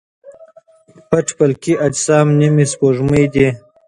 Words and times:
پټ 1.09 1.25
فلکي 1.37 1.73
اجسام 1.87 2.27
نیمه 2.39 2.65
سپوږمۍ 2.71 3.25
دي. 3.33 3.47